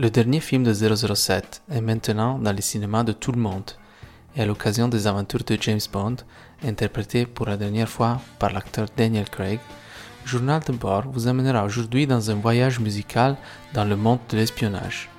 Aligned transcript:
Le 0.00 0.08
dernier 0.08 0.40
film 0.40 0.62
de 0.62 0.72
007 0.72 1.62
est 1.70 1.82
maintenant 1.82 2.38
dans 2.38 2.52
les 2.52 2.62
cinémas 2.62 3.04
de 3.04 3.12
tout 3.12 3.32
le 3.32 3.38
monde 3.38 3.72
et 4.34 4.40
à 4.40 4.46
l'occasion 4.46 4.88
des 4.88 5.06
aventures 5.06 5.44
de 5.44 5.58
James 5.60 5.86
Bond, 5.92 6.16
interprété 6.64 7.26
pour 7.26 7.44
la 7.44 7.58
dernière 7.58 7.86
fois 7.86 8.18
par 8.38 8.50
l'acteur 8.50 8.86
Daniel 8.96 9.28
Craig, 9.28 9.60
Journal 10.24 10.62
de 10.66 10.72
bord 10.72 11.04
vous 11.12 11.28
amènera 11.28 11.66
aujourd'hui 11.66 12.06
dans 12.06 12.30
un 12.30 12.36
voyage 12.36 12.80
musical 12.80 13.36
dans 13.74 13.84
le 13.84 13.94
monde 13.94 14.20
de 14.30 14.38
l'espionnage. 14.38 15.10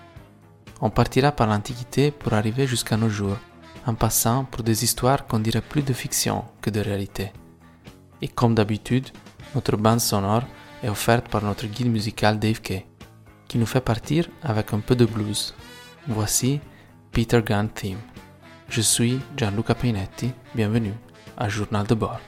On 0.81 0.89
partira 0.89 1.31
par 1.31 1.45
l'Antiquité 1.45 2.09
pour 2.09 2.33
arriver 2.33 2.65
jusqu'à 2.65 2.97
nos 2.97 3.09
jours, 3.09 3.37
en 3.85 3.93
passant 3.93 4.45
pour 4.45 4.63
des 4.63 4.83
histoires 4.83 5.27
qu'on 5.27 5.37
dirait 5.37 5.61
plus 5.61 5.83
de 5.83 5.93
fiction 5.93 6.43
que 6.59 6.71
de 6.71 6.79
réalité. 6.79 7.33
Et 8.23 8.27
comme 8.27 8.55
d'habitude, 8.55 9.09
notre 9.53 9.77
bande 9.77 9.99
sonore 9.99 10.45
est 10.81 10.89
offerte 10.89 11.29
par 11.29 11.43
notre 11.43 11.67
guide 11.67 11.91
musical 11.91 12.39
Dave 12.39 12.61
Kay, 12.61 12.87
qui 13.51 13.57
nous 13.57 13.65
fait 13.65 13.81
partir 13.81 14.29
avec 14.43 14.71
un 14.71 14.79
peu 14.79 14.95
de 14.95 15.03
blues. 15.03 15.53
Voici 16.07 16.61
Peter 17.11 17.41
Gunn 17.45 17.67
Theme. 17.67 17.99
Je 18.69 18.79
suis 18.79 19.19
Gianluca 19.35 19.75
Painetti, 19.75 20.31
bienvenue 20.55 20.93
à 21.35 21.49
Journal 21.49 21.85
de 21.85 21.93
bord. 21.93 22.21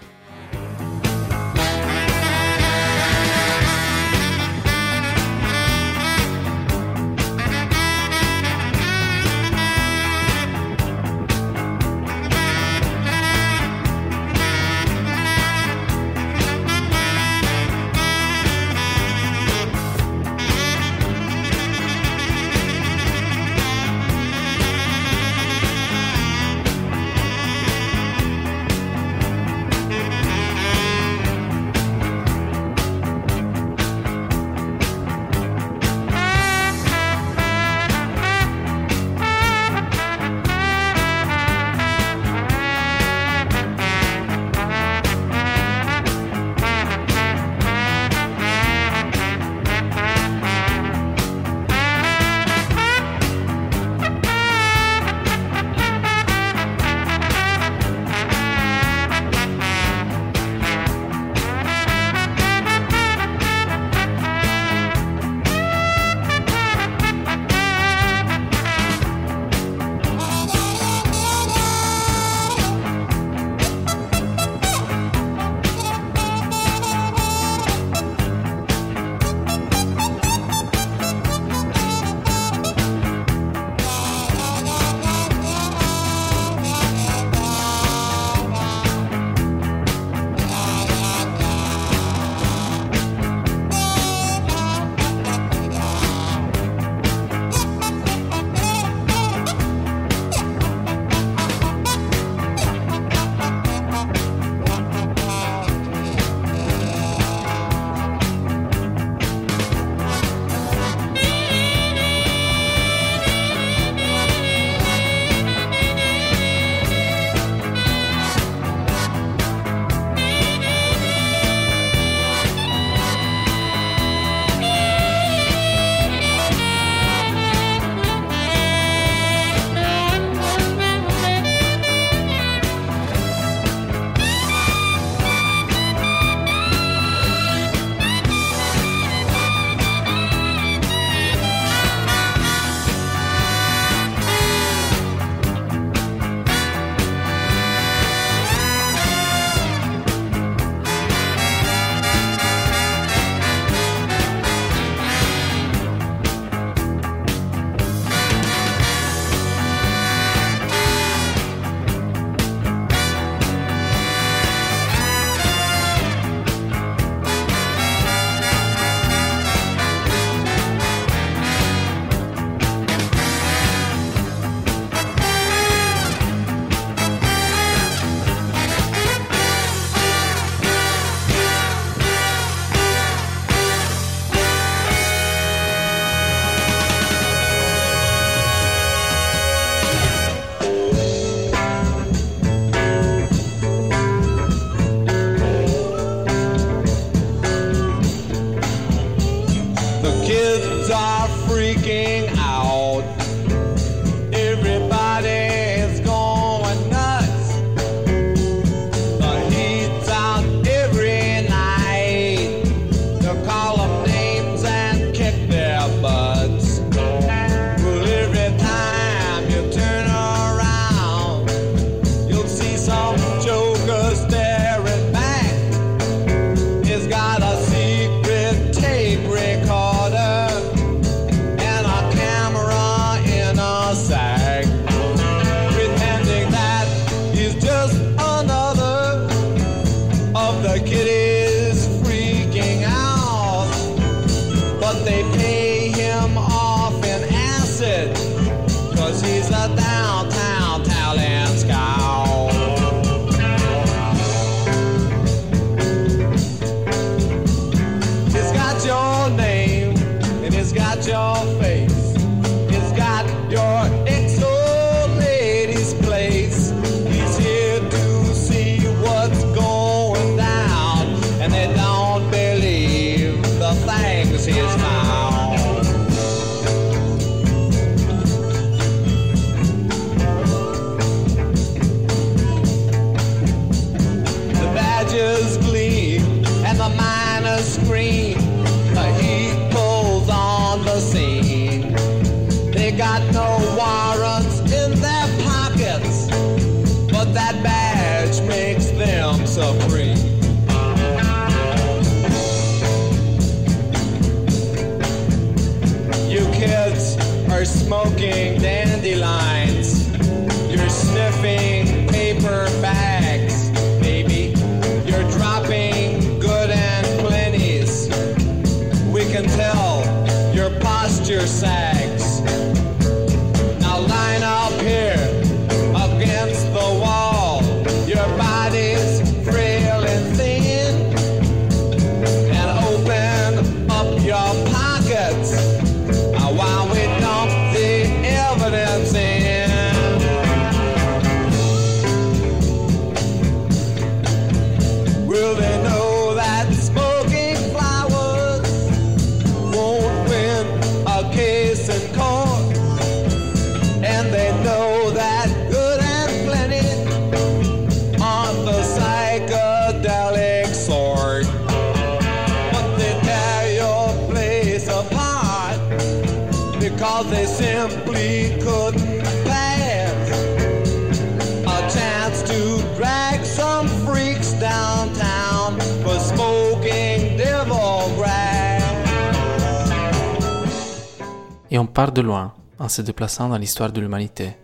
Et 381.74 381.80
on 381.80 381.88
part 381.88 382.12
de 382.12 382.22
loin 382.22 382.54
en 382.78 382.88
se 382.88 383.02
déplaçant 383.02 383.50
dans 383.50 383.58
l'histoire 383.58 383.92
de 383.92 384.00
l'humanité. 384.00 384.56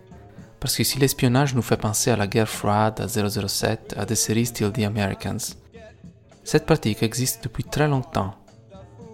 Parce 0.60 0.78
que 0.78 0.84
si 0.84 1.00
l'espionnage 1.00 1.56
nous 1.56 1.64
fait 1.64 1.76
penser 1.76 2.12
à 2.12 2.16
la 2.16 2.28
guerre 2.28 2.48
froide, 2.48 3.02
à 3.02 3.08
007, 3.08 3.96
à 3.98 4.06
des 4.06 4.14
séries 4.14 4.46
style 4.46 4.72
The 4.72 4.84
Americans, 4.84 5.56
cette 6.44 6.68
pratique 6.68 7.02
existe 7.02 7.44
depuis 7.44 7.64
très 7.64 7.88
longtemps. 7.88 8.36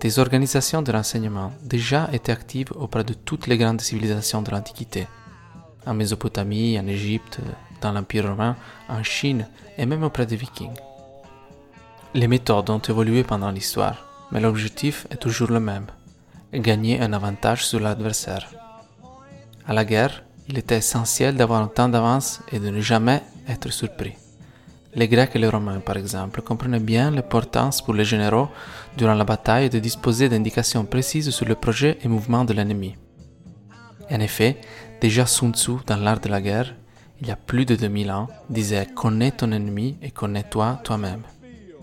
Des 0.02 0.20
organisations 0.20 0.82
de 0.82 0.92
renseignement 0.92 1.54
déjà 1.64 2.10
étaient 2.12 2.34
actives 2.34 2.74
auprès 2.76 3.06
de 3.06 3.14
toutes 3.14 3.48
les 3.48 3.58
grandes 3.58 3.80
civilisations 3.80 4.42
de 4.42 4.52
l'Antiquité. 4.52 5.08
En 5.86 5.94
Mésopotamie, 5.94 6.78
en 6.78 6.88
Égypte, 6.88 7.40
dans 7.80 7.94
l'Empire 7.94 8.28
romain, 8.28 8.58
en 8.90 9.04
Chine 9.04 9.48
et 9.78 9.86
même 9.86 10.04
auprès 10.04 10.26
des 10.26 10.36
Vikings. 10.36 10.76
Les 12.14 12.28
méthodes 12.28 12.70
ont 12.70 12.80
évolué 12.80 13.24
pendant 13.24 13.52
l'histoire, 13.52 14.06
mais 14.34 14.42
l'objectif 14.42 15.08
est 15.12 15.18
toujours 15.18 15.52
le 15.52 15.62
même 15.62 15.88
gagner 16.60 17.02
un 17.02 17.14
avantage 17.14 17.66
sur 17.66 17.80
l'adversaire. 17.80 18.50
À 19.68 19.74
la 19.74 19.86
guerre, 19.86 20.24
il 20.48 20.58
était 20.58 20.78
essentiel 20.78 21.36
d'avoir 21.36 21.62
un 21.62 21.68
temps 21.68 21.90
d'avance 21.90 22.42
et 22.52 22.60
de 22.60 22.70
ne 22.70 22.82
jamais 22.82 23.22
être 23.48 23.72
surpris. 23.72 24.14
Les 24.94 25.08
Grecs 25.10 25.36
et 25.36 25.40
les 25.40 25.50
Romains, 25.50 25.82
par 25.82 25.98
exemple, 25.98 26.42
comprenaient 26.42 26.80
bien 26.80 27.12
l'importance 27.12 27.82
pour 27.82 27.94
les 27.94 28.06
généraux 28.06 28.48
durant 28.96 29.14
la 29.14 29.26
bataille 29.26 29.70
de 29.70 29.80
disposer 29.80 30.30
d'indications 30.30 30.86
précises 30.86 31.32
sur 31.32 31.46
le 31.46 31.56
projet 31.56 31.98
et 32.02 32.08
mouvement 32.08 32.46
de 32.46 32.54
l'ennemi. 32.54 32.96
En 34.10 34.20
effet, 34.20 34.58
déjà 35.02 35.26
Sun 35.26 35.54
Tzu, 35.54 35.74
dans 35.86 35.98
l'art 35.98 36.20
de 36.20 36.30
la 36.30 36.42
guerre, 36.42 36.76
il 37.20 37.28
y 37.28 37.32
a 37.32 37.36
plus 37.36 37.66
de 37.66 37.76
2000 37.76 38.12
ans, 38.12 38.28
disait 38.50 38.88
Connais 38.96 39.32
ton 39.32 39.52
ennemi 39.52 39.98
et 40.02 40.12
connais-toi 40.12 40.80
toi-même. 40.84 41.24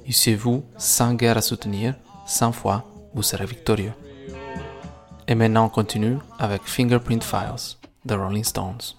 Eussiez-vous 0.08 0.64
100 0.76 1.14
guerres 1.14 1.38
à 1.38 1.42
soutenir, 1.42 1.94
100 2.26 2.52
fois, 2.52 2.86
vous 3.14 3.22
serez 3.22 3.46
victorieux. 3.46 3.92
Et 5.32 5.34
maintenant 5.34 5.64
on 5.64 5.68
continue 5.70 6.18
avec 6.38 6.60
Fingerprint 6.64 7.24
Files, 7.24 7.78
The 8.06 8.12
Rolling 8.12 8.44
Stones. 8.44 8.98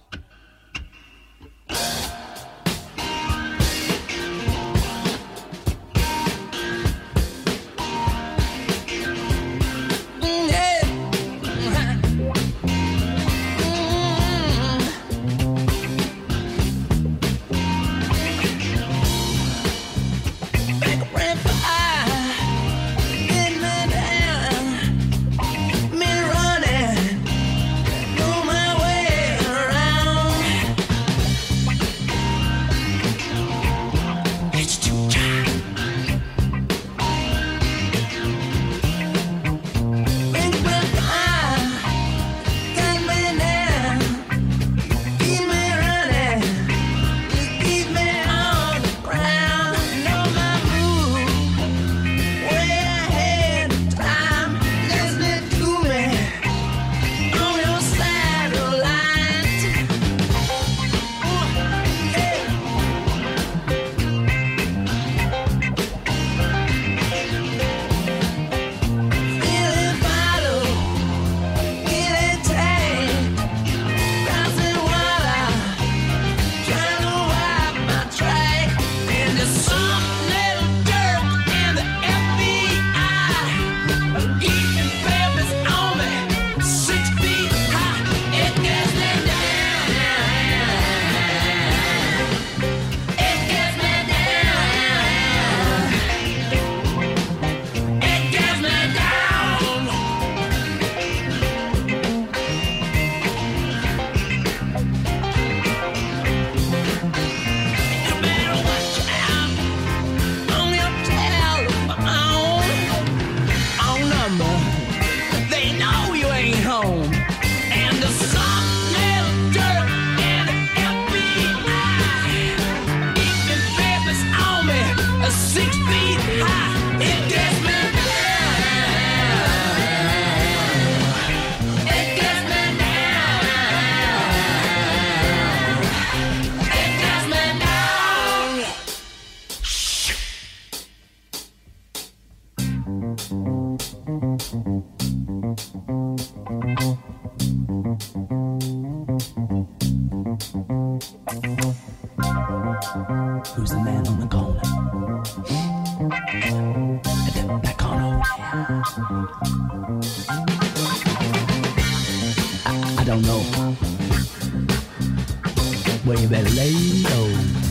Well, 166.04 166.20
you 166.20 166.28
better 166.28 166.50
lay 166.50 166.72
low. 167.04 167.63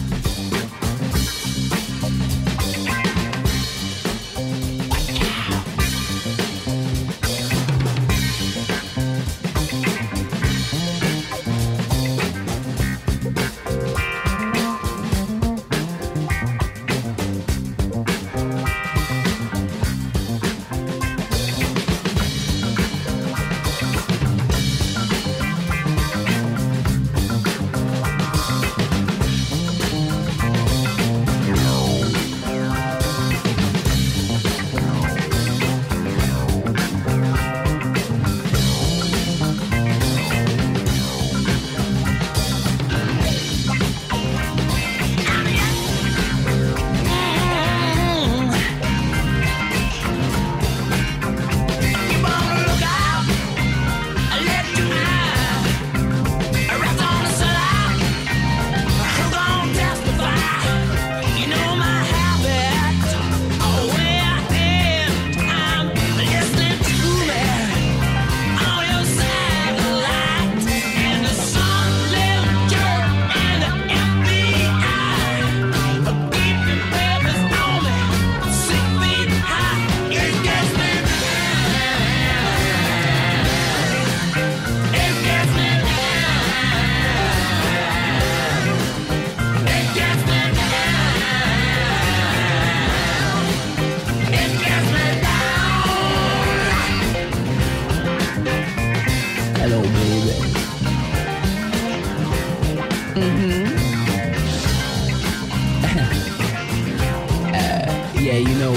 Yeah, 108.34 108.50
you 108.50 108.58
know, 108.58 108.72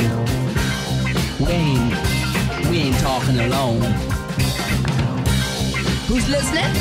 we 1.40 1.52
ain't 1.52 1.94
we 2.68 2.76
ain't 2.78 2.98
talking 2.98 3.38
alone. 3.40 3.80
Who's 6.08 6.28
listening? 6.28 6.72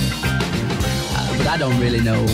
Uh, 1.16 1.38
but 1.38 1.48
I 1.48 1.58
don't 1.58 1.80
really 1.80 2.02
know. 2.02 2.26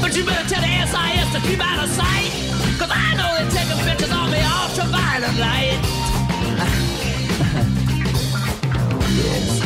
But 0.00 0.16
you 0.16 0.24
better 0.24 0.48
tell 0.48 0.62
the 0.62 0.68
SIS 0.92 1.32
to 1.34 1.40
keep 1.46 1.60
out 1.60 1.84
of 1.84 1.90
sight. 1.90 2.32
Cause 2.78 2.90
I 2.90 3.14
know 3.18 3.28
they're 3.36 3.50
taking 3.50 3.76
pictures 3.84 4.12
on 4.12 4.30
me 4.30 4.40
ultraviolet 4.40 5.36
light. 5.36 5.80
yes. 9.20 9.60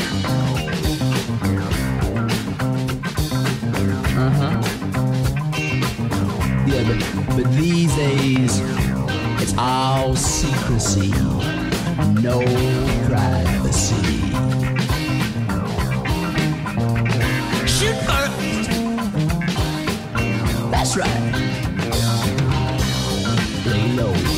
Uh-huh. 4.27 4.55
Yeah, 6.67 6.83
but, 6.89 7.37
but 7.37 7.53
these 7.53 7.95
days, 7.95 8.72
all 9.59 10.15
secrecy. 10.17 11.11
No 12.21 12.41
privacy. 13.07 13.95
Shoot 17.67 17.97
first. 18.07 18.71
That's 20.71 20.97
right. 20.97 21.33
Lay 23.67 23.93
low. 23.93 24.32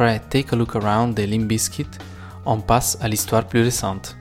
Après 0.00 0.18
Take 0.30 0.54
a 0.54 0.56
Look 0.56 0.76
Around 0.76 1.14
de 1.14 1.24
Limp 1.24 1.46
Bizkit, 1.46 1.90
on 2.46 2.58
passe 2.62 2.96
à 3.02 3.06
l'histoire 3.06 3.44
plus 3.46 3.62
récente. 3.62 4.16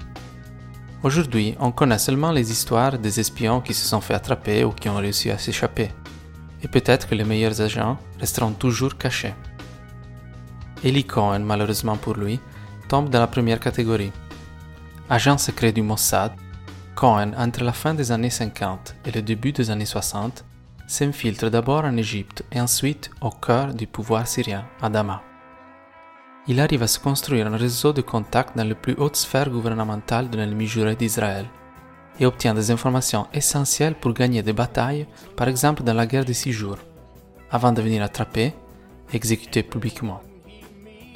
Aujourd'hui, 1.04 1.56
on 1.58 1.72
connaît 1.72 1.98
seulement 1.98 2.34
les 2.34 2.52
histoires 2.52 3.00
des 3.00 3.18
espions 3.22 3.62
qui 3.62 3.74
se 3.74 3.88
sont 3.88 4.02
fait 4.02 4.14
attraper 4.14 4.66
ou 4.66 4.72
qui 4.72 4.90
ont 4.90 4.98
réussi 4.98 5.32
à 5.32 5.38
s'échapper. 5.38 5.90
Et 6.62 6.68
peut-être 6.68 7.08
que 7.08 7.16
les 7.16 7.24
meilleurs 7.24 7.62
agents 7.62 7.98
resteront 8.20 8.52
toujours 8.52 8.98
cachés. 8.98 9.34
Eli 10.84 11.06
Cohen, 11.06 11.40
malheureusement 11.46 11.96
pour 11.96 12.16
lui, 12.16 12.42
tombe 12.90 13.10
dans 13.10 13.22
la 13.22 13.28
première 13.28 13.62
catégorie. 13.62 14.12
Agent 15.10 15.38
secret 15.38 15.72
du 15.72 15.82
Mossad, 15.82 16.34
Cohen, 16.94 17.32
entre 17.38 17.64
la 17.64 17.72
fin 17.72 17.94
des 17.94 18.12
années 18.12 18.30
50 18.30 18.96
et 19.06 19.12
le 19.12 19.22
début 19.22 19.54
des 19.54 19.72
années 19.72 19.86
60, 19.86 20.44
s'infiltre 20.88 21.50
d'abord 21.50 21.86
en 21.86 21.96
Égypte 21.96 22.44
et 22.52 22.60
ensuite 22.60 23.12
au 23.22 23.30
cœur 23.30 23.74
du 23.74 23.88
pouvoir 23.88 24.28
syrien, 24.28 24.66
à 24.82 24.90
Damas. 24.90 25.29
Il 26.48 26.60
arrive 26.60 26.84
à 26.84 26.88
se 26.88 27.00
construire 27.00 27.48
un 27.48 27.58
réseau 27.58 27.94
de 27.94 28.02
contacts 28.02 28.58
dans 28.58 28.64
les 28.64 28.76
plus 28.76 28.96
hautes 28.96 29.16
sphères 29.16 29.50
gouvernementales 29.50 30.30
de 30.30 30.38
l'ennemi 30.38 30.66
juré 30.66 30.96
d'Israël 30.96 31.46
et 32.20 32.26
obtient 32.26 32.54
des 32.54 32.72
informations 32.72 33.28
essentielles 33.34 33.96
pour 33.96 34.14
gagner 34.14 34.42
des 34.42 34.54
batailles, 34.54 35.08
par 35.36 35.48
exemple 35.48 35.84
dans 35.84 35.94
la 35.94 36.06
guerre 36.06 36.26
des 36.26 36.34
six 36.34 36.52
jours, 36.52 36.78
avant 37.52 37.72
de 37.72 37.82
venir 37.82 38.04
attrapé 38.04 38.54
et 39.12 39.16
exécuté 39.16 39.64
publiquement. 39.64 40.22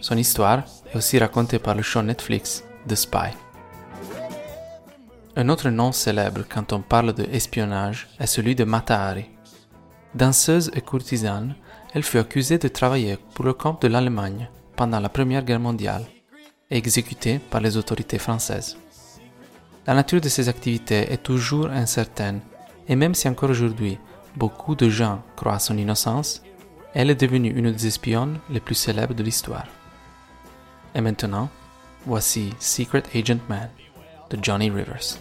Son 0.02 0.18
histoire 0.18 0.64
est 0.92 0.98
aussi 0.98 1.18
racontée 1.18 1.60
par 1.60 1.76
le 1.76 1.82
show 1.82 2.02
Netflix 2.02 2.64
The 2.88 2.96
Spy. 2.96 3.30
Un 5.36 5.50
autre 5.50 5.70
nom 5.70 5.92
célèbre 5.92 6.44
quand 6.48 6.74
on 6.74 6.82
parle 6.82 7.14
de 7.14 7.24
espionnage 7.32 8.08
est 8.20 8.28
celui 8.28 8.56
de 8.56 8.66
Mata 8.66 9.02
Hari. 9.02 9.30
Danseuse 10.14 10.70
et 10.76 10.82
courtisane, 10.82 11.56
elle 11.94 12.04
fut 12.04 12.20
accusée 12.20 12.60
de 12.60 12.68
travailler 12.68 13.18
pour 13.34 13.46
le 13.46 13.54
compte 13.54 13.82
de 13.82 13.88
l'Allemagne 13.88 14.48
pendant 14.84 15.00
la 15.00 15.08
Première 15.08 15.46
Guerre 15.46 15.62
mondiale 15.62 16.04
et 16.70 16.76
exécutée 16.76 17.40
par 17.40 17.62
les 17.62 17.78
autorités 17.78 18.20
françaises. 18.20 18.76
La 19.88 19.94
nature 19.94 20.20
de 20.20 20.28
ses 20.28 20.50
activités 20.50 21.10
est 21.10 21.24
toujours 21.24 21.68
incertaine 21.68 22.42
et 22.90 22.98
même 22.98 23.16
si 23.16 23.30
encore 23.30 23.50
aujourd'hui 23.50 23.98
beaucoup 24.36 24.76
de 24.76 24.90
gens 24.90 25.22
croient 25.38 25.56
à 25.56 25.60
son 25.60 25.78
innocence, 25.78 26.44
elle 26.94 27.12
est 27.12 27.22
devenue 27.22 27.54
une 27.58 27.72
des 27.72 27.88
espionnes 27.88 28.40
les 28.50 28.60
plus 28.60 28.76
célèbres 28.76 29.14
de 29.14 29.24
l'histoire. 29.24 29.68
Et 30.94 31.00
maintenant, 31.00 31.50
voici 32.06 32.50
Secret 32.60 33.04
Agent 33.16 33.40
Man 33.48 33.70
de 34.32 34.38
Johnny 34.42 34.70
Rivers. 34.70 35.18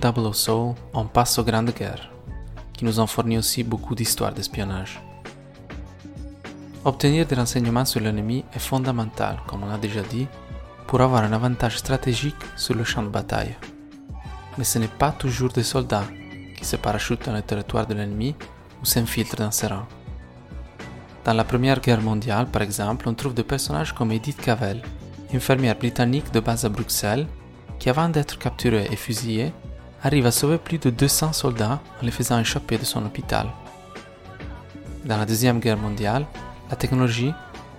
00 0.00 0.32
Soul, 0.32 0.74
on 0.94 1.04
passe 1.04 1.38
aux 1.38 1.44
grandes 1.44 1.74
guerres, 1.74 2.10
qui 2.72 2.84
nous 2.84 3.00
ont 3.00 3.06
fourni 3.06 3.38
aussi 3.38 3.62
beaucoup 3.62 3.94
d'histoires 3.94 4.32
d'espionnage. 4.32 5.02
Obtenir 6.84 7.26
des 7.26 7.36
renseignements 7.36 7.84
sur 7.84 8.00
l'ennemi 8.00 8.44
est 8.54 8.58
fondamental, 8.58 9.38
comme 9.46 9.62
on 9.62 9.70
a 9.70 9.78
déjà 9.78 10.02
dit, 10.02 10.26
pour 10.86 11.00
avoir 11.00 11.22
un 11.22 11.32
avantage 11.32 11.78
stratégique 11.78 12.44
sur 12.56 12.74
le 12.74 12.84
champ 12.84 13.02
de 13.02 13.08
bataille. 13.08 13.56
Mais 14.58 14.64
ce 14.64 14.78
n'est 14.78 14.88
pas 14.88 15.12
toujours 15.12 15.50
des 15.50 15.62
soldats 15.62 16.06
qui 16.56 16.64
se 16.64 16.76
parachutent 16.76 17.26
dans 17.26 17.34
le 17.34 17.42
territoire 17.42 17.86
de 17.86 17.94
l'ennemi 17.94 18.34
ou 18.80 18.84
s'infiltrent 18.84 19.36
dans 19.36 19.50
ses 19.50 19.68
rangs. 19.68 19.86
Dans 21.24 21.34
la 21.34 21.44
Première 21.44 21.80
Guerre 21.80 22.02
mondiale, 22.02 22.46
par 22.46 22.62
exemple, 22.62 23.08
on 23.08 23.14
trouve 23.14 23.34
des 23.34 23.44
personnages 23.44 23.92
comme 23.94 24.10
Edith 24.10 24.40
Cavell, 24.40 24.82
infirmière 25.32 25.78
britannique 25.78 26.32
de 26.32 26.40
base 26.40 26.64
à 26.64 26.68
Bruxelles, 26.68 27.28
qui 27.78 27.88
avant 27.88 28.08
d'être 28.08 28.38
capturée 28.38 28.88
et 28.90 28.96
fusillée, 28.96 29.52
arrive 30.02 30.26
à 30.26 30.32
sauver 30.32 30.58
plus 30.58 30.78
de 30.78 30.90
200 30.90 31.32
soldats 31.32 31.80
en 32.00 32.04
les 32.04 32.10
faisant 32.10 32.38
échapper 32.38 32.78
de 32.78 32.84
son 32.84 33.04
hôpital. 33.04 33.48
Dans 35.04 35.16
la 35.16 35.26
Deuxième 35.26 35.60
Guerre 35.60 35.78
mondiale, 35.78 36.26
la 36.70 36.76
technologie 36.76 37.32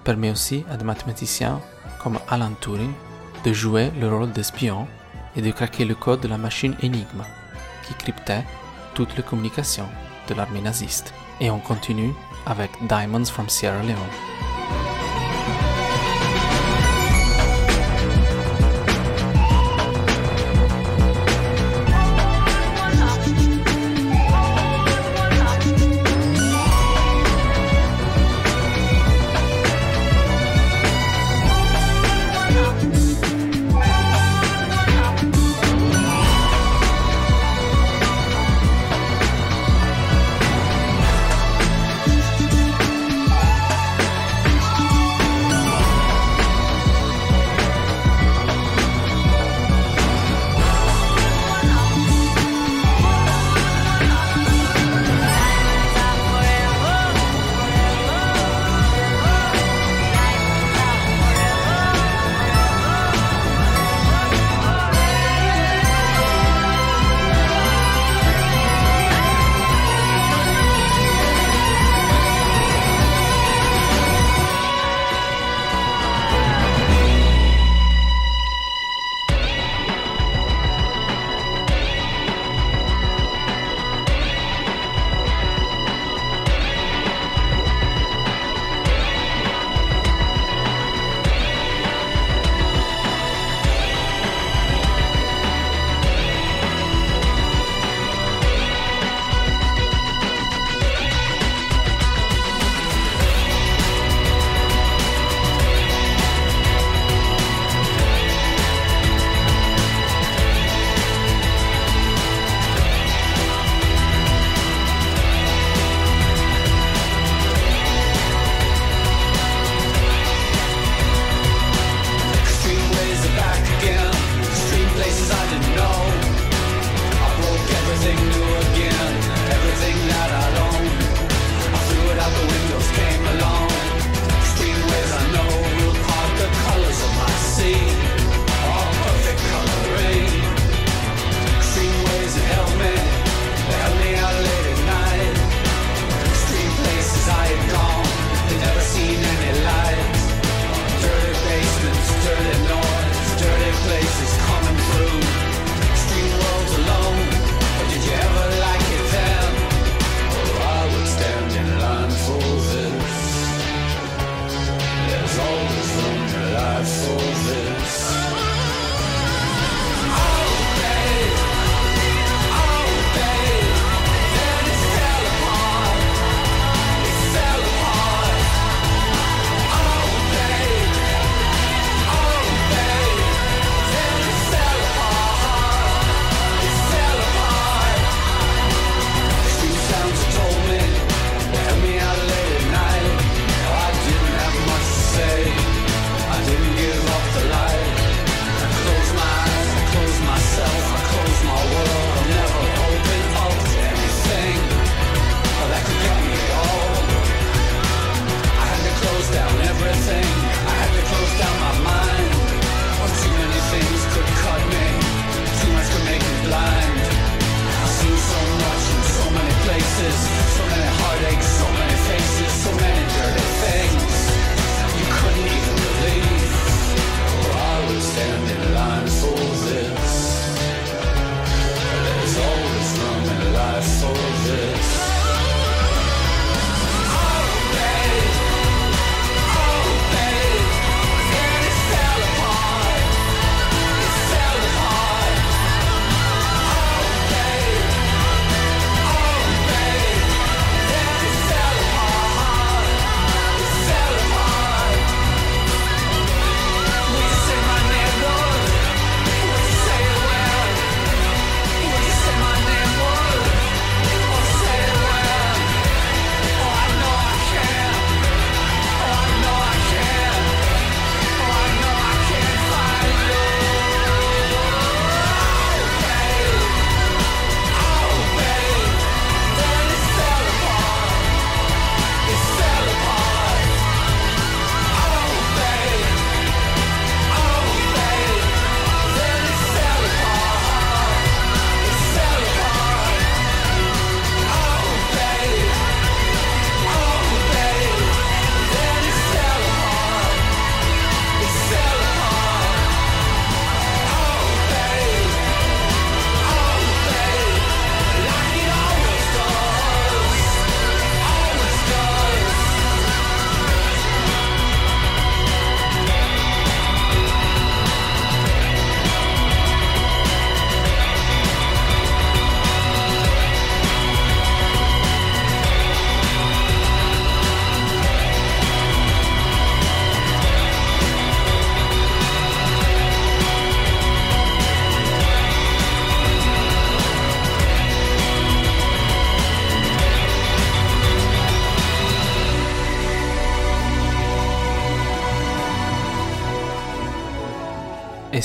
permet 0.03 0.31
aussi 0.31 0.65
à 0.69 0.77
des 0.77 0.83
mathématiciens 0.83 1.59
comme 2.01 2.19
Alan 2.29 2.51
Turing 2.59 2.91
de 3.45 3.53
jouer 3.53 3.91
le 3.99 4.13
rôle 4.13 4.31
d'espion 4.31 4.87
et 5.35 5.41
de 5.41 5.51
craquer 5.51 5.85
le 5.85 5.95
code 5.95 6.21
de 6.21 6.27
la 6.27 6.37
machine 6.37 6.75
Enigma, 6.83 7.25
qui 7.87 7.93
cryptait 7.93 8.43
toutes 8.93 9.15
les 9.17 9.23
communications 9.23 9.87
de 10.27 10.33
l'armée 10.33 10.61
naziste. 10.61 11.13
Et 11.39 11.49
on 11.49 11.59
continue 11.59 12.13
avec 12.45 12.71
Diamonds 12.87 13.25
from 13.25 13.49
Sierra 13.49 13.81
Leone. 13.83 14.32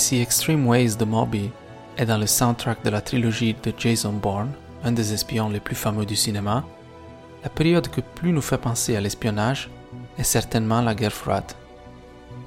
See 0.08 0.22
Extreme 0.22 0.66
Ways 0.66 0.96
de 0.96 1.04
Moby 1.04 1.50
est 1.98 2.06
dans 2.06 2.16
le 2.16 2.26
soundtrack 2.26 2.82
de 2.82 2.88
la 2.88 3.02
trilogie 3.02 3.54
de 3.62 3.74
Jason 3.76 4.14
Bourne, 4.14 4.52
un 4.82 4.92
des 4.92 5.12
espions 5.12 5.50
les 5.50 5.60
plus 5.60 5.74
fameux 5.74 6.06
du 6.06 6.16
cinéma, 6.16 6.64
la 7.42 7.50
période 7.50 7.88
que 7.88 8.00
plus 8.00 8.32
nous 8.32 8.40
fait 8.40 8.56
penser 8.56 8.96
à 8.96 9.02
l'espionnage 9.02 9.68
est 10.16 10.22
certainement 10.22 10.80
la 10.80 10.94
guerre 10.94 11.12
froide. 11.12 11.52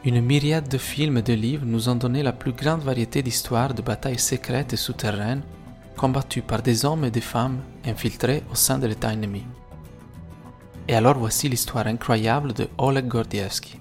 Une 0.04 0.22
myriade 0.22 0.70
de 0.70 0.80
films 0.80 1.20
et 1.20 1.22
de 1.22 1.34
livres 1.34 1.68
nous 1.68 1.88
ont 1.88 1.94
donné 1.94 2.24
la 2.24 2.32
plus 2.34 2.52
grande 2.52 2.82
variété 2.82 3.22
d'histoires 3.22 3.76
de 3.76 3.84
batailles 3.84 4.18
secrètes 4.18 4.74
et 4.74 4.78
souterraines 4.78 5.44
combattues 5.96 6.42
par 6.42 6.64
des 6.64 6.84
hommes 6.84 7.06
et 7.06 7.12
des 7.12 7.22
femmes 7.22 7.60
infiltrés 7.86 8.42
au 8.52 8.56
sein 8.56 8.80
de 8.80 8.88
l'État 8.88 9.14
ennemi. 9.14 9.44
Et 10.88 10.96
alors 10.96 11.20
voici 11.20 11.48
l'histoire 11.48 11.86
incroyable 11.86 12.54
de 12.54 12.68
Oleg 12.80 13.08
Gordievsky, 13.08 13.80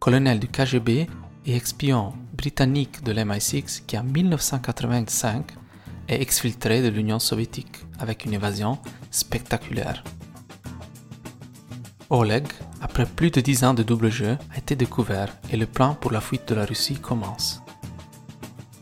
colonel 0.00 0.38
du 0.38 0.48
KGB 0.48 1.06
et 1.46 1.56
espion 1.56 2.12
britannique 2.36 3.02
de 3.02 3.12
l'MI6 3.12 3.82
qui 3.86 3.98
en 3.98 4.04
1985 4.04 5.52
est 6.08 6.20
exfiltré 6.20 6.82
de 6.82 6.88
l'Union 6.88 7.18
soviétique 7.18 7.78
avec 7.98 8.24
une 8.24 8.34
évasion 8.34 8.78
spectaculaire. 9.10 10.04
Oleg, 12.10 12.46
après 12.80 13.06
plus 13.06 13.30
de 13.30 13.40
dix 13.40 13.64
ans 13.64 13.74
de 13.74 13.82
double 13.82 14.10
jeu, 14.10 14.38
a 14.54 14.58
été 14.58 14.76
découvert 14.76 15.36
et 15.50 15.56
le 15.56 15.66
plan 15.66 15.94
pour 15.94 16.12
la 16.12 16.20
fuite 16.20 16.48
de 16.48 16.54
la 16.54 16.64
Russie 16.64 17.00
commence. 17.00 17.62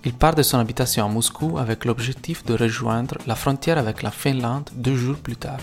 Il 0.04 0.12
part 0.12 0.34
de 0.34 0.42
son 0.42 0.58
habitation 0.58 1.06
à 1.06 1.08
Moscou 1.08 1.56
avec 1.56 1.86
l'objectif 1.86 2.44
de 2.44 2.54
rejoindre 2.54 3.16
la 3.26 3.34
frontière 3.34 3.78
avec 3.78 4.02
la 4.02 4.10
Finlande 4.10 4.68
deux 4.74 4.96
jours 4.96 5.16
plus 5.16 5.36
tard. 5.36 5.60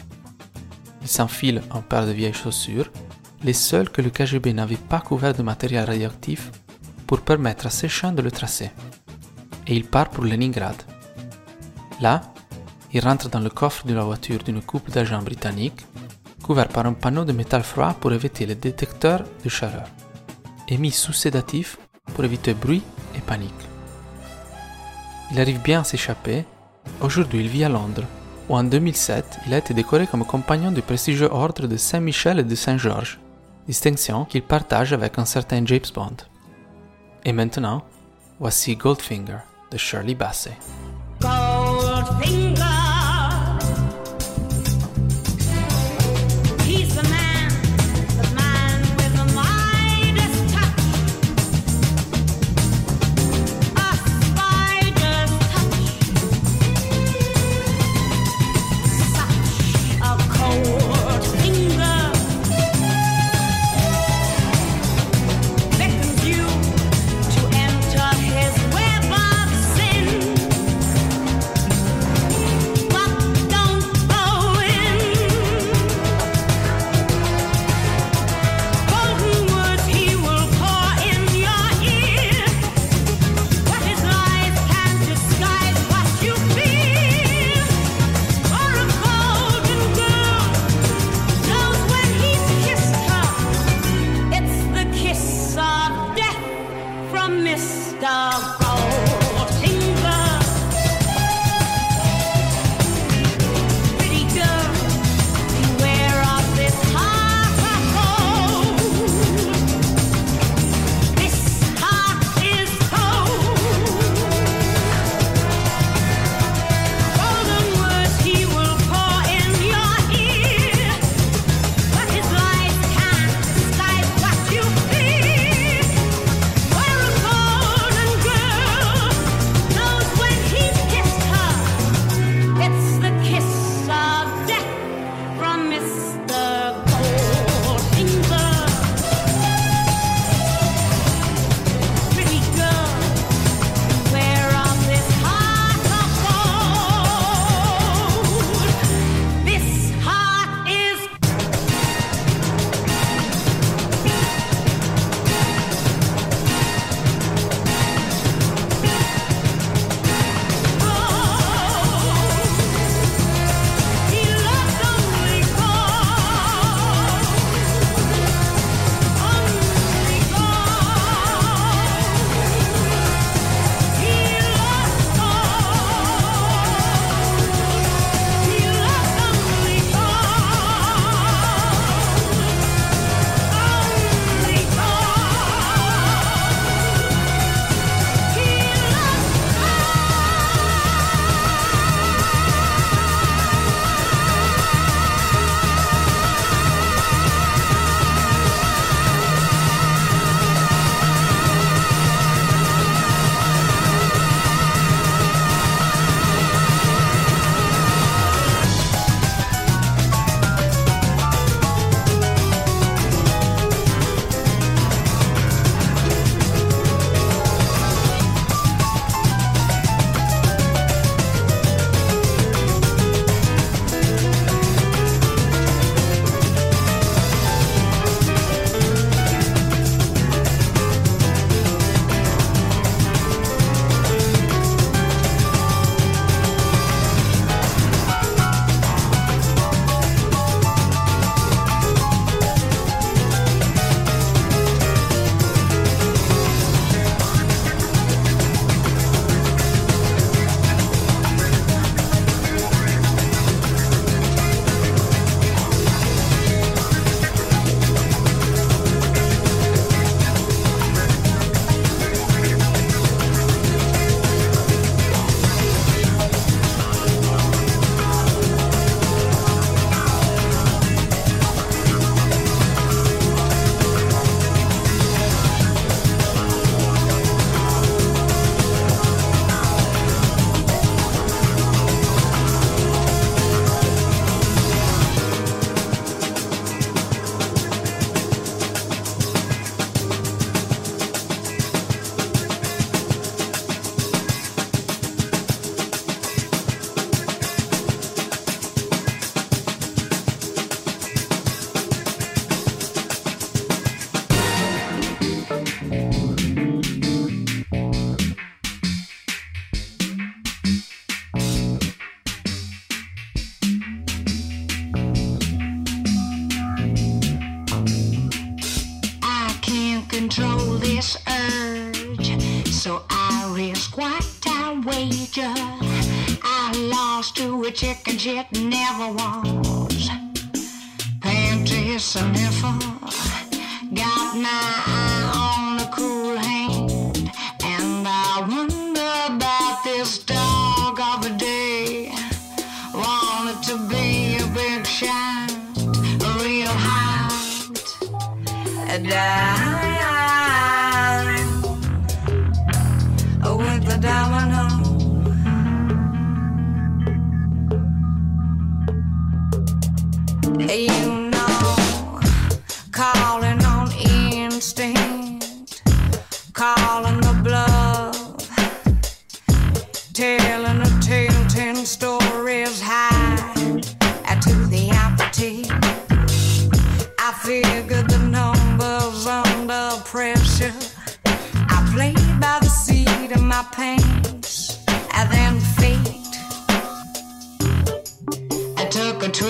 Il 1.04 1.08
s'enfile 1.08 1.62
un 1.72 1.82
paire 1.82 2.08
de 2.08 2.12
vieilles 2.12 2.34
chaussures, 2.34 2.92
les 3.44 3.54
seules 3.54 3.90
que 3.90 4.02
le 4.02 4.10
KGB 4.10 4.54
n'avait 4.54 4.76
pas 4.78 5.00
couvertes 5.00 5.38
de 5.38 5.44
matériel 5.44 5.86
radioactif 5.86 6.52
pour 7.12 7.20
permettre 7.20 7.68
à 7.68 7.70
ses 7.70 7.90
chiens 7.90 8.14
de 8.14 8.22
le 8.22 8.32
tracer. 8.32 8.72
Et 9.68 9.76
il 9.76 9.84
part 9.84 10.10
pour 10.12 10.24
Leningrad. 10.24 10.78
Là, 12.00 12.22
il 12.94 13.02
rentre 13.02 13.28
dans 13.28 13.42
le 13.42 13.50
coffre 13.50 13.86
de 13.86 13.94
la 13.94 14.06
voiture 14.06 14.42
d'une 14.42 14.62
couple 14.62 14.92
d'agents 14.92 15.22
britanniques, 15.22 15.86
couvert 16.42 16.70
par 16.70 16.86
un 16.86 16.94
panneau 16.94 17.26
de 17.26 17.34
métal 17.34 17.64
froid 17.64 17.94
pour 18.00 18.14
éviter 18.14 18.46
les 18.46 18.56
détecteurs 18.56 19.26
de 19.44 19.50
chaleur, 19.50 19.88
et 20.70 20.78
mis 20.78 20.92
sous 20.92 21.12
sédatif 21.12 21.78
pour 22.14 22.24
éviter 22.24 22.54
bruit 22.54 22.84
et 23.14 23.20
panique. 23.20 23.66
Il 25.32 25.42
arrive 25.42 25.62
bien 25.62 25.82
à 25.82 25.84
s'échapper. 25.84 26.46
Aujourd'hui, 27.02 27.42
il 27.42 27.50
vit 27.50 27.66
à 27.66 27.70
Londres, 27.70 28.06
où 28.48 28.56
en 28.56 28.64
2007, 28.64 29.40
il 29.48 29.54
a 29.54 29.58
été 29.58 29.74
décoré 29.74 30.08
comme 30.08 30.24
compagnon 30.24 30.72
du 30.72 30.82
prestigieux 30.82 31.30
ordre 31.30 31.68
de 31.68 31.76
Saint-Michel 31.76 32.40
et 32.40 32.46
de 32.46 32.56
Saint-Georges, 32.56 33.20
distinction 33.68 34.24
qu'il 34.24 34.44
partage 34.44 34.94
avec 34.94 35.20
un 35.20 35.26
certain 35.26 35.66
James 35.66 35.92
Bond. 35.94 36.31
Et 37.24 37.34
maintenant, 37.34 37.84
voici 38.40 38.76
Goldfinger 38.76 39.40
de 39.72 39.78
Shirley 39.78 40.16
Bassey? 40.16 40.54
Goldfinger. 41.22 42.51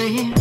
away. 0.02 0.41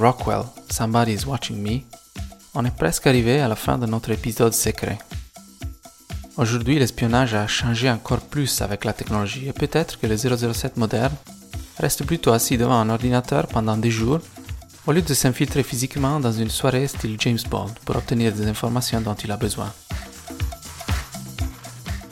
Rockwell, 0.00 0.44
Somebody's 0.70 1.26
Watching 1.26 1.60
Me, 1.60 1.80
on 2.54 2.64
est 2.64 2.76
presque 2.76 3.06
arrivé 3.06 3.40
à 3.40 3.48
la 3.48 3.56
fin 3.56 3.78
de 3.78 3.86
notre 3.86 4.10
épisode 4.10 4.54
secret. 4.54 4.98
Aujourd'hui, 6.36 6.78
l'espionnage 6.78 7.34
a 7.34 7.48
changé 7.48 7.90
encore 7.90 8.20
plus 8.20 8.62
avec 8.62 8.84
la 8.84 8.92
technologie 8.92 9.48
et 9.48 9.52
peut-être 9.52 9.98
que 9.98 10.06
le 10.06 10.16
007 10.16 10.76
moderne 10.76 11.14
reste 11.78 12.04
plutôt 12.04 12.30
assis 12.30 12.56
devant 12.56 12.80
un 12.80 12.90
ordinateur 12.90 13.48
pendant 13.48 13.76
des 13.76 13.90
jours 13.90 14.20
au 14.86 14.92
lieu 14.92 15.02
de 15.02 15.14
s'infiltrer 15.14 15.64
physiquement 15.64 16.20
dans 16.20 16.32
une 16.32 16.50
soirée 16.50 16.86
style 16.86 17.16
James 17.18 17.38
Bond 17.50 17.74
pour 17.84 17.96
obtenir 17.96 18.32
des 18.32 18.46
informations 18.46 19.00
dont 19.00 19.14
il 19.14 19.32
a 19.32 19.36
besoin. 19.36 19.72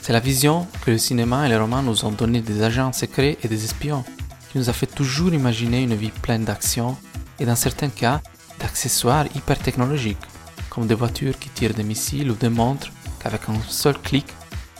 C'est 0.03 0.12
la 0.12 0.20
vision 0.20 0.66
que 0.84 0.91
le 0.91 0.99
cinéma 0.99 1.47
et 1.47 1.49
les 1.49 1.57
romans 1.57 1.82
nous 1.82 2.05
ont 2.05 2.12
donnée 2.12 2.41
des 2.41 2.62
agents 2.62 2.93
secrets 2.93 3.39
et 3.43 3.49
des 3.49 3.64
espions, 3.64 4.05
qui 4.51 4.59
nous 4.59 4.68
a 4.68 4.72
fait 4.72 4.87
toujours 4.87 5.32
imaginer 5.32 5.82
une 5.82 5.95
vie 5.95 6.11
pleine 6.11 6.45
d'action 6.45 6.97
et 7.39 7.47
dans 7.47 7.57
certains 7.57 7.89
cas 7.89 8.20
d'accessoires 8.59 9.26
hyper 9.34 9.59
technologiques, 9.59 10.24
comme 10.70 10.87
des 10.87 10.95
voitures 10.95 11.39
qui 11.39 11.49
tirent 11.51 11.74
des 11.74 11.82
missiles 11.82 12.30
ou 12.30 12.34
des 12.34 12.49
montres 12.49 12.91
qu'avec 13.20 13.49
un 13.49 13.61
seul 13.66 13.99
clic 13.99 14.26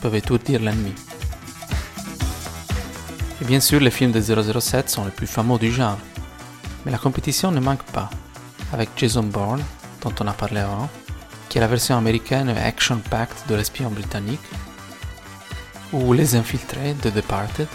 peuvent 0.01 0.15
étourdir 0.15 0.61
l'ennemi. 0.61 0.93
Et 3.41 3.45
bien 3.45 3.59
sûr, 3.59 3.79
les 3.79 3.91
films 3.91 4.11
de 4.11 4.21
007 4.21 4.89
sont 4.89 5.05
les 5.05 5.11
plus 5.11 5.27
fameux 5.27 5.59
du 5.59 5.71
genre, 5.71 5.99
mais 6.85 6.91
la 6.91 6.97
compétition 6.97 7.51
ne 7.51 7.59
manque 7.59 7.83
pas, 7.83 8.09
avec 8.73 8.89
Jason 8.95 9.23
Bourne, 9.23 9.63
dont 10.01 10.13
on 10.19 10.27
a 10.27 10.33
parlé 10.33 10.59
avant, 10.59 10.89
qui 11.49 11.57
est 11.57 11.61
la 11.61 11.67
version 11.67 11.97
américaine 11.97 12.49
action-packed 12.49 13.47
de 13.47 13.55
l'espion 13.55 13.89
britannique, 13.89 14.41
ou 15.93 16.13
Les 16.13 16.35
Infiltrés 16.35 16.95
de 17.03 17.09
Departed, 17.09 17.67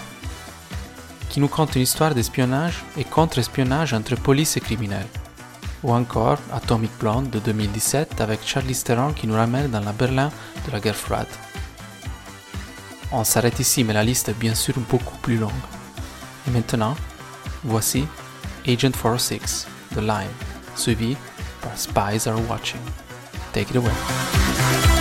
qui 1.33 1.41
nous 1.41 1.49
conte 1.49 1.77
une 1.77 1.83
histoire 1.83 2.15
d'espionnage 2.15 2.85
et 2.99 3.05
contre-espionnage 3.05 3.95
entre 3.95 4.17
police 4.17 4.59
et 4.59 4.61
criminels, 4.61 5.07
ou 5.83 5.91
encore 5.91 6.39
Atomic 6.53 6.91
Blonde 7.01 7.31
de 7.31 7.39
2017 7.39 8.21
avec 8.21 8.47
Charlize 8.47 8.85
Theron 8.85 9.15
qui 9.15 9.27
nous 9.27 9.35
ramène 9.35 9.71
dans 9.71 9.81
la 9.81 9.93
Berlin 9.93 10.31
de 10.67 10.71
la 10.71 10.79
guerre 10.79 10.95
froide. 10.95 11.27
On 13.11 13.25
s'arrête 13.25 13.59
ici, 13.61 13.83
mais 13.83 13.95
la 13.95 14.05
liste 14.05 14.29
est 14.29 14.39
bien 14.39 14.55
sûr 14.55 14.75
beaucoup 14.91 15.17
plus 15.23 15.39
longue. 15.39 15.65
Et 16.47 16.51
maintenant, 16.51 16.95
voici 17.65 18.07
Agent 18.67 18.91
406, 18.91 19.67
The 19.95 20.01
Line, 20.01 20.37
suivi 20.77 21.17
par 21.63 21.77
Spies 21.79 22.29
Are 22.29 22.39
Watching. 22.51 22.81
Take 23.55 23.71
it 23.71 23.77
away. 23.77 24.92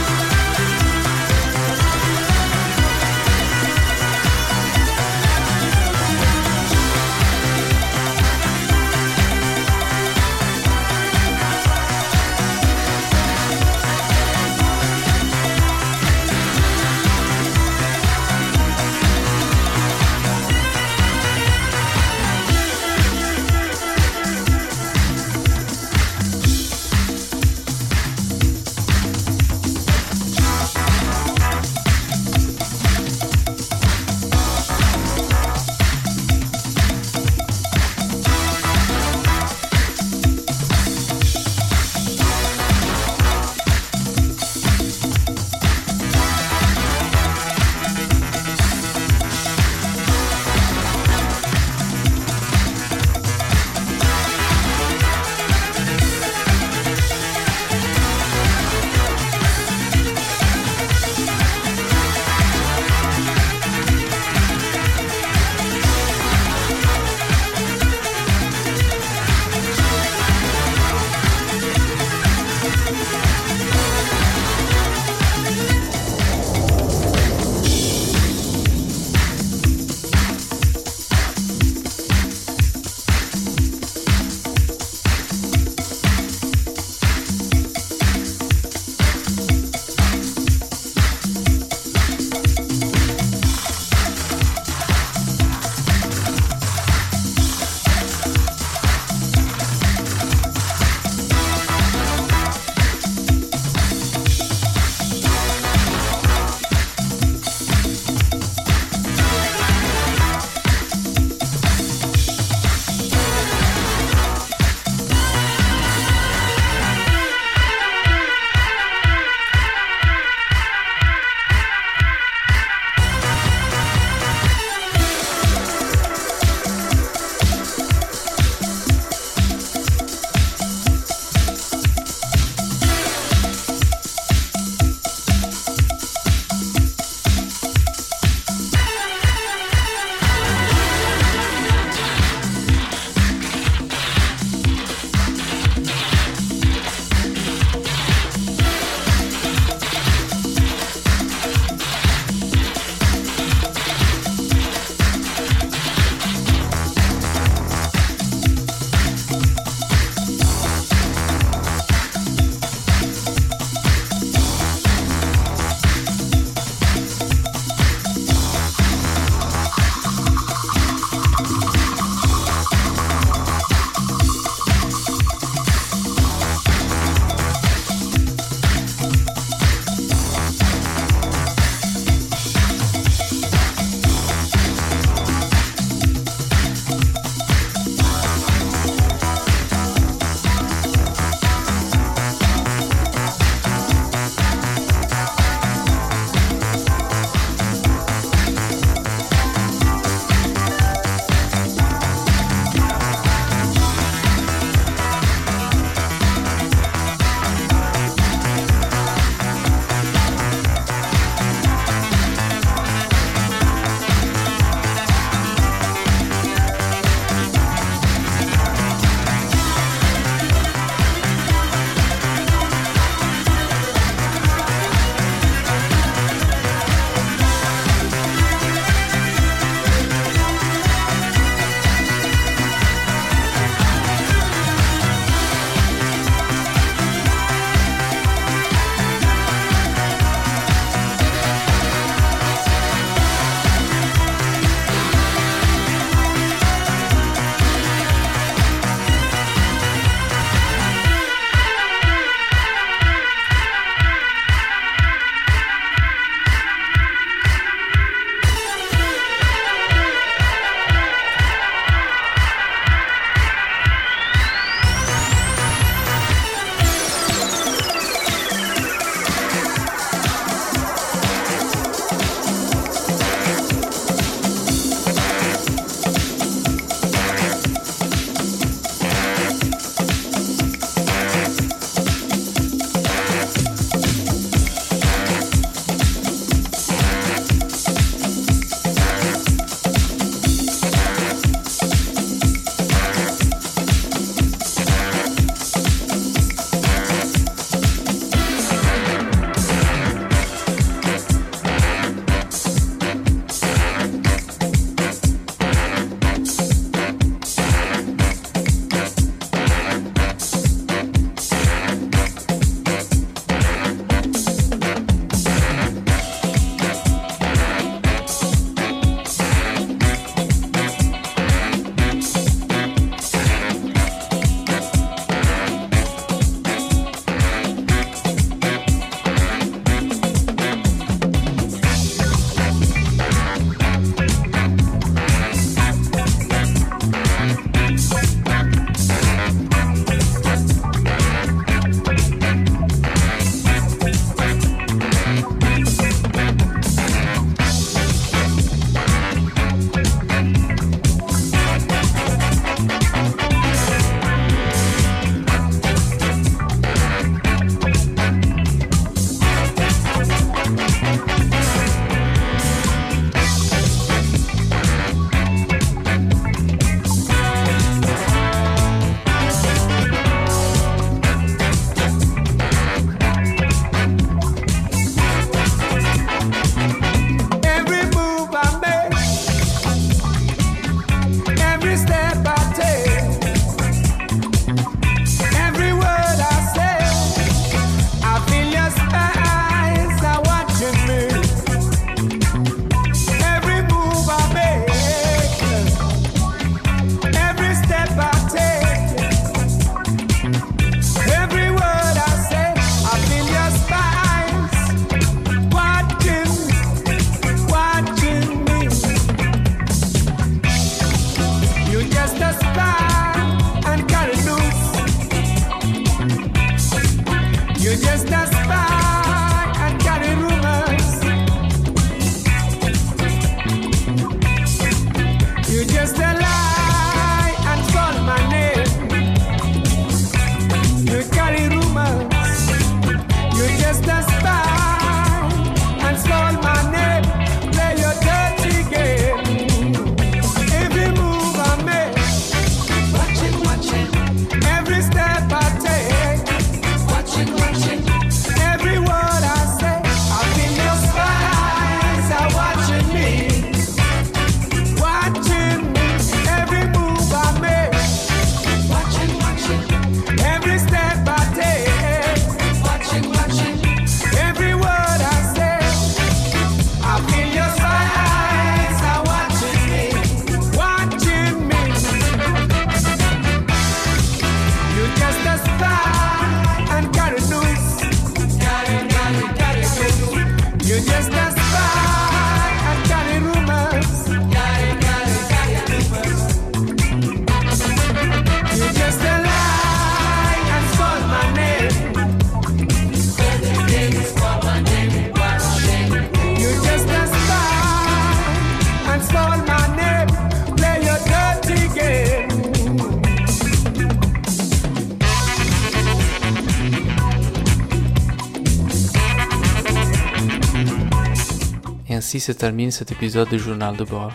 Ainsi 512.32 512.40
se 512.40 512.54
termine 512.54 512.92
cet 512.92 513.12
épisode 513.12 513.50
du 513.50 513.60
Journal 513.60 513.98
de 513.98 514.06
bord. 514.06 514.32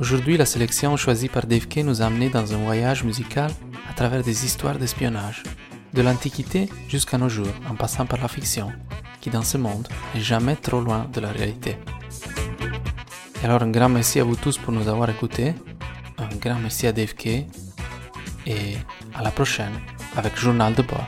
Aujourd'hui, 0.00 0.36
la 0.36 0.44
sélection 0.44 0.96
choisie 0.96 1.28
par 1.28 1.46
Dave 1.46 1.60
Devke 1.60 1.84
nous 1.84 2.02
a 2.02 2.06
amenés 2.06 2.28
dans 2.28 2.52
un 2.52 2.56
voyage 2.56 3.04
musical 3.04 3.52
à 3.88 3.92
travers 3.92 4.24
des 4.24 4.44
histoires 4.44 4.76
d'espionnage, 4.80 5.44
de 5.94 6.02
l'Antiquité 6.02 6.68
jusqu'à 6.88 7.18
nos 7.18 7.28
jours, 7.28 7.54
en 7.70 7.76
passant 7.76 8.04
par 8.04 8.20
la 8.20 8.26
fiction, 8.26 8.72
qui 9.20 9.30
dans 9.30 9.44
ce 9.44 9.58
monde 9.58 9.86
n'est 10.12 10.20
jamais 10.20 10.56
trop 10.56 10.80
loin 10.80 11.06
de 11.12 11.20
la 11.20 11.30
réalité. 11.30 11.76
Et 13.40 13.44
alors 13.44 13.62
un 13.62 13.70
grand 13.70 13.88
merci 13.88 14.18
à 14.18 14.24
vous 14.24 14.34
tous 14.34 14.58
pour 14.58 14.72
nous 14.72 14.88
avoir 14.88 15.08
écoutés, 15.08 15.54
un 16.18 16.36
grand 16.40 16.58
merci 16.58 16.88
à 16.88 16.92
Dave 16.92 17.14
Devke 17.14 17.46
et 18.44 18.76
à 19.14 19.22
la 19.22 19.30
prochaine 19.30 19.78
avec 20.16 20.36
Journal 20.36 20.74
de 20.74 20.82
bord. 20.82 21.06